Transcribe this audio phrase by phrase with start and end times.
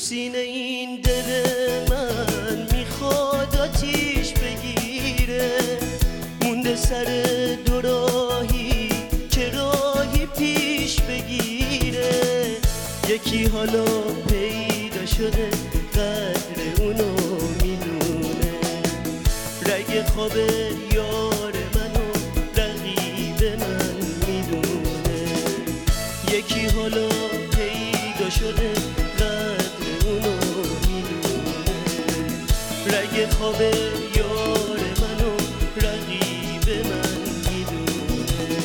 [0.00, 1.22] سینه این دل
[1.90, 5.50] من می‌خواد آتیش بگیره.
[6.42, 7.04] مونده سر
[7.66, 8.88] دوراهی
[9.30, 12.10] چه راهی پیش بگیره.
[13.08, 13.84] یکی حالا
[14.28, 15.50] پیدا شده
[15.94, 17.14] قدر اونو
[17.62, 18.52] می‌دونه.
[19.66, 20.36] رگ خواب
[20.94, 21.52] یار
[33.12, 33.60] رگ خواب
[34.16, 35.32] یار منو
[35.76, 37.18] رقیب من
[37.50, 38.62] می‌دونه.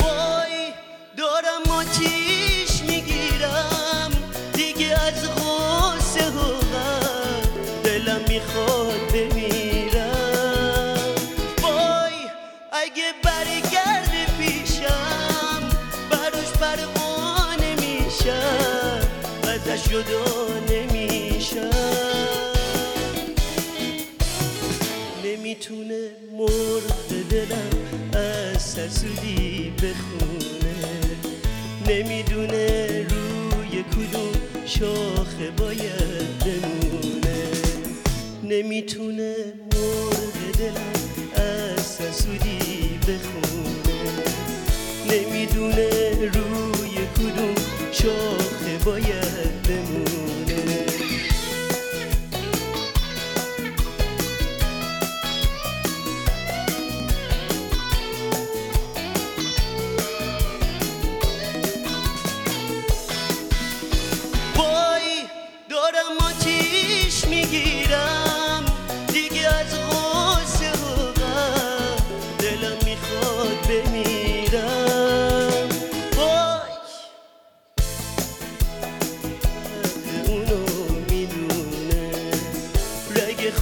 [0.00, 0.72] وای
[1.16, 4.10] دارم آتیش می‌گیرم.
[4.52, 7.42] دیگه از غصه و غم
[7.84, 10.98] دلم می‌خواد بمیرم.
[11.62, 12.12] وای
[12.72, 13.12] اگه
[19.96, 21.70] جدا نمیشم.
[25.24, 27.70] نمی‌تونه مرغ دلم
[28.12, 30.74] از ترسودی بخونه.
[31.88, 34.32] نمی‌دونه روی کدوم
[34.66, 37.48] شاخه باید بمونه.
[38.44, 39.05] نمی‌تونه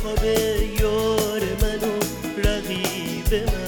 [0.04, 0.24] خواب
[0.80, 1.92] یار منو
[2.44, 3.63] رقیب من.